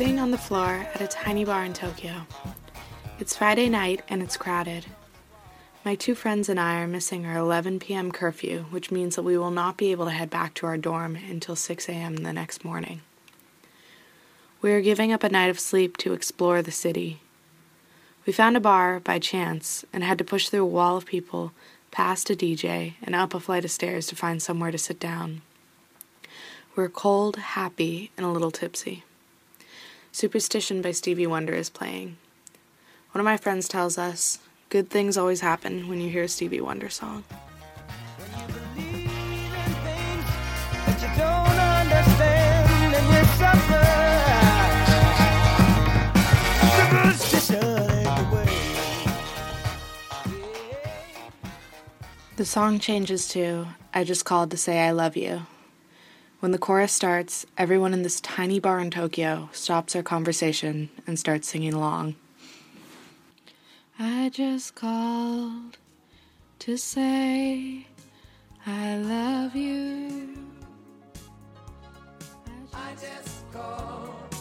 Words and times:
sitting 0.00 0.18
on 0.18 0.30
the 0.30 0.38
floor 0.38 0.86
at 0.94 1.02
a 1.02 1.06
tiny 1.06 1.44
bar 1.44 1.62
in 1.62 1.74
Tokyo. 1.74 2.26
It's 3.18 3.36
Friday 3.36 3.68
night 3.68 4.00
and 4.08 4.22
it's 4.22 4.38
crowded. 4.38 4.86
My 5.84 5.94
two 5.94 6.14
friends 6.14 6.48
and 6.48 6.58
I 6.58 6.80
are 6.80 6.86
missing 6.86 7.26
our 7.26 7.36
11 7.36 7.80
p.m. 7.80 8.10
curfew, 8.10 8.64
which 8.70 8.90
means 8.90 9.14
that 9.16 9.24
we 9.24 9.36
will 9.36 9.50
not 9.50 9.76
be 9.76 9.90
able 9.90 10.06
to 10.06 10.10
head 10.10 10.30
back 10.30 10.54
to 10.54 10.64
our 10.64 10.78
dorm 10.78 11.16
until 11.16 11.54
6 11.54 11.86
a.m. 11.90 12.16
the 12.16 12.32
next 12.32 12.64
morning. 12.64 13.02
We 14.62 14.72
are 14.72 14.80
giving 14.80 15.12
up 15.12 15.22
a 15.22 15.28
night 15.28 15.50
of 15.50 15.60
sleep 15.60 15.98
to 15.98 16.14
explore 16.14 16.62
the 16.62 16.70
city. 16.70 17.20
We 18.24 18.32
found 18.32 18.56
a 18.56 18.60
bar 18.60 19.00
by 19.00 19.18
chance 19.18 19.84
and 19.92 20.02
had 20.02 20.16
to 20.16 20.24
push 20.24 20.48
through 20.48 20.62
a 20.62 20.66
wall 20.66 20.96
of 20.96 21.04
people, 21.04 21.52
past 21.90 22.30
a 22.30 22.34
DJ, 22.34 22.94
and 23.02 23.14
up 23.14 23.34
a 23.34 23.40
flight 23.40 23.66
of 23.66 23.70
stairs 23.70 24.06
to 24.06 24.16
find 24.16 24.40
somewhere 24.40 24.70
to 24.70 24.78
sit 24.78 24.98
down. 24.98 25.42
We're 26.74 26.88
cold, 26.88 27.36
happy, 27.36 28.12
and 28.16 28.24
a 28.24 28.30
little 28.30 28.50
tipsy. 28.50 29.04
Superstition 30.12 30.82
by 30.82 30.90
Stevie 30.90 31.26
Wonder 31.26 31.54
is 31.54 31.70
playing. 31.70 32.16
One 33.12 33.20
of 33.20 33.24
my 33.24 33.36
friends 33.36 33.68
tells 33.68 33.96
us, 33.96 34.40
good 34.68 34.90
things 34.90 35.16
always 35.16 35.40
happen 35.40 35.88
when 35.88 36.00
you 36.00 36.10
hear 36.10 36.24
a 36.24 36.28
Stevie 36.28 36.60
Wonder 36.60 36.88
song. 36.88 37.24
The 52.36 52.44
song 52.44 52.78
changes 52.78 53.28
to 53.28 53.66
I 53.94 54.02
Just 54.02 54.24
Called 54.24 54.50
to 54.50 54.56
Say 54.56 54.80
I 54.80 54.90
Love 54.90 55.16
You. 55.16 55.46
When 56.40 56.52
the 56.52 56.58
chorus 56.58 56.90
starts, 56.90 57.44
everyone 57.58 57.92
in 57.92 58.02
this 58.02 58.18
tiny 58.18 58.58
bar 58.58 58.80
in 58.80 58.90
Tokyo 58.90 59.50
stops 59.52 59.92
their 59.92 60.02
conversation 60.02 60.88
and 61.06 61.18
starts 61.18 61.46
singing 61.46 61.74
along. 61.74 62.14
I 63.98 64.30
just 64.30 64.74
called 64.74 65.76
to 66.60 66.78
say 66.78 67.86
I 68.66 68.96
love 68.96 69.54
you. 69.54 70.34
I 72.72 72.92
just 72.92 73.52
called 73.52 74.34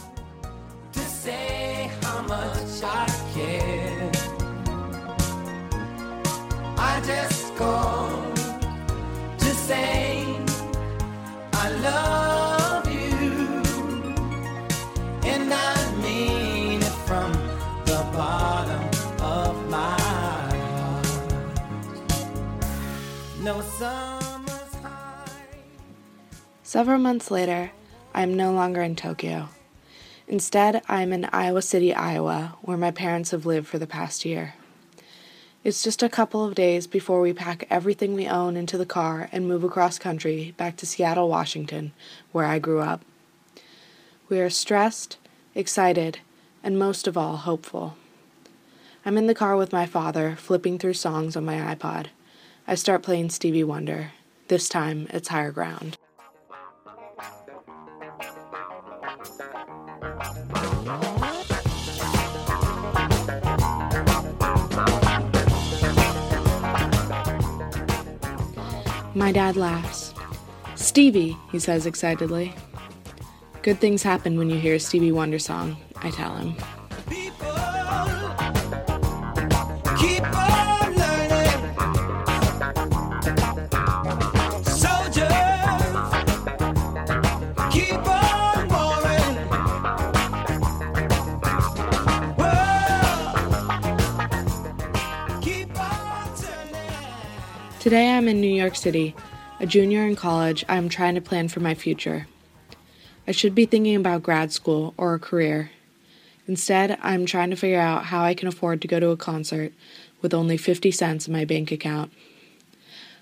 to 0.94 1.00
say 1.02 1.92
how 2.02 2.22
much 2.22 2.82
I 2.82 3.08
care. 3.34 4.12
I 6.78 7.02
just 7.06 7.54
called 7.58 7.99
Several 26.64 27.00
months 27.00 27.32
later, 27.32 27.72
I 28.14 28.24
am 28.24 28.34
no 28.34 28.52
longer 28.52 28.82
in 28.82 28.98
Tokyo. 28.98 29.50
Instead, 30.28 30.82
I 30.90 31.02
am 31.02 31.14
in 31.14 31.26
Iowa 31.26 31.62
City, 31.62 31.94
Iowa, 31.94 32.58
where 32.62 32.78
my 32.78 32.92
parents 32.92 33.32
have 33.32 33.46
lived 33.46 33.68
for 33.68 33.80
the 33.80 33.88
past 33.88 34.26
year. 34.26 34.56
It's 35.64 35.82
just 35.82 36.04
a 36.04 36.10
couple 36.10 36.46
of 36.46 36.56
days 36.56 36.88
before 36.88 37.22
we 37.22 37.32
pack 37.32 37.66
everything 37.70 38.14
we 38.14 38.28
own 38.28 38.58
into 38.58 38.78
the 38.78 38.86
car 38.86 39.30
and 39.32 39.48
move 39.48 39.64
across 39.64 39.98
country 39.98 40.54
back 40.58 40.76
to 40.78 40.86
Seattle, 40.86 41.30
Washington, 41.30 41.94
where 42.34 42.46
I 42.46 42.60
grew 42.60 42.82
up. 42.82 43.02
We 44.28 44.42
are 44.42 44.50
stressed, 44.50 45.18
excited, 45.56 46.20
and 46.62 46.78
most 46.78 47.08
of 47.08 47.18
all, 47.18 47.38
hopeful. 47.38 47.96
I'm 49.06 49.18
in 49.18 49.28
the 49.28 49.34
car 49.34 49.56
with 49.56 49.72
my 49.72 49.86
father, 49.86 50.36
flipping 50.36 50.78
through 50.78 50.94
songs 50.96 51.38
on 51.38 51.46
my 51.46 51.56
iPod. 51.56 52.08
I 52.70 52.76
start 52.76 53.02
playing 53.02 53.32
Stevie 53.32 53.64
Wonder. 53.64 54.12
This 54.48 54.70
time, 54.70 55.08
it's 55.10 55.30
higher 55.30 55.52
ground. 55.52 55.98
My 69.16 69.32
dad 69.32 69.56
laughs. 69.56 70.14
Stevie, 70.76 71.36
he 71.52 71.58
says 71.58 71.88
excitedly. 71.88 72.54
Good 73.64 73.80
things 73.80 74.04
happen 74.04 74.38
when 74.38 74.52
you 74.52 74.60
hear 74.60 74.76
a 74.76 74.80
Stevie 74.80 75.12
Wonder 75.12 75.40
song, 75.40 75.76
I 76.04 76.12
tell 76.12 76.36
him. 76.36 76.56
People 79.98 80.49
Today 97.80 98.12
I'm 98.12 98.28
in 98.28 98.42
New 98.42 98.54
York 98.54 98.76
City, 98.76 99.16
a 99.62 99.66
junior 99.66 100.06
in 100.06 100.18
college. 100.18 100.66
I'm 100.68 100.90
trying 100.90 101.16
to 101.16 101.22
plan 101.22 101.48
for 101.48 101.62
my 101.62 101.74
future. 101.74 102.28
I 103.26 103.32
should 103.32 103.56
be 103.56 103.66
thinking 103.66 103.96
about 103.96 104.22
grad 104.22 104.52
school 104.52 104.94
or 104.98 105.14
a 105.14 105.20
career. 105.20 105.72
Instead, 106.46 107.00
I'm 107.02 107.26
trying 107.26 107.52
to 107.52 107.56
figure 107.56 107.80
out 107.80 108.08
how 108.08 108.22
I 108.22 108.34
can 108.34 108.50
afford 108.50 108.82
to 108.82 108.90
go 108.90 109.00
to 109.00 109.12
a 109.12 109.18
concert 109.18 109.72
with 110.22 110.34
only 110.34 110.58
50 110.58 110.92
cents 110.92 111.26
in 111.26 111.32
my 111.32 111.46
bank 111.46 111.72
account. 111.72 112.12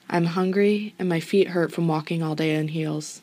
I'm 0.10 0.26
hungry 0.26 0.96
and 0.98 1.08
my 1.08 1.20
feet 1.20 1.50
hurt 1.50 1.72
from 1.72 1.88
walking 1.88 2.24
all 2.24 2.34
day 2.34 2.56
in 2.56 2.70
heels. 2.70 3.22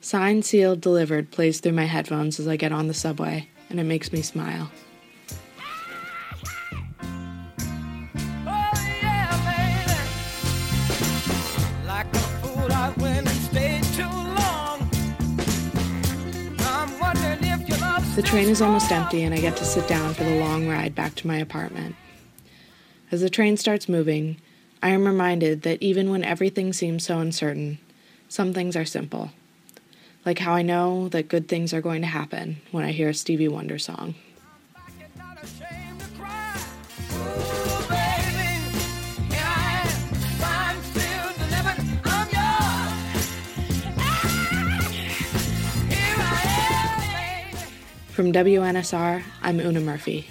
Signed, 0.00 0.44
sealed, 0.44 0.80
delivered 0.80 1.30
plays 1.30 1.60
through 1.60 1.72
my 1.72 1.84
headphones 1.84 2.40
as 2.40 2.48
I 2.48 2.56
get 2.56 2.72
on 2.72 2.88
the 2.88 2.94
subway, 2.94 3.48
and 3.70 3.78
it 3.78 3.84
makes 3.84 4.12
me 4.12 4.22
smile. 4.22 4.72
The 18.16 18.22
train 18.22 18.48
is 18.48 18.62
almost 18.62 18.90
empty, 18.90 19.22
and 19.22 19.34
I 19.34 19.38
get 19.38 19.56
to 19.58 19.64
sit 19.64 19.86
down 19.86 20.14
for 20.14 20.24
the 20.24 20.40
long 20.40 20.66
ride 20.66 20.94
back 20.94 21.14
to 21.16 21.26
my 21.26 21.36
apartment. 21.36 21.94
As 23.12 23.20
the 23.20 23.30
train 23.30 23.56
starts 23.56 23.88
moving, 23.88 24.40
I 24.82 24.88
am 24.88 25.06
reminded 25.06 25.62
that 25.62 25.82
even 25.82 26.10
when 26.10 26.24
everything 26.24 26.72
seems 26.72 27.04
so 27.04 27.18
uncertain, 27.18 27.78
some 28.28 28.52
things 28.52 28.74
are 28.74 28.84
simple. 28.84 29.30
Like 30.24 30.40
how 30.40 30.54
I 30.54 30.62
know 30.62 31.08
that 31.10 31.28
good 31.28 31.46
things 31.46 31.72
are 31.72 31.80
going 31.80 32.00
to 32.00 32.08
happen 32.08 32.56
when 32.72 32.84
I 32.84 32.92
hear 32.92 33.10
a 33.10 33.14
Stevie 33.14 33.48
Wonder 33.48 33.78
song. 33.78 34.14
From 48.16 48.32
WNSR, 48.32 49.22
I'm 49.42 49.60
Oona 49.60 49.80
Murphy. 49.80 50.26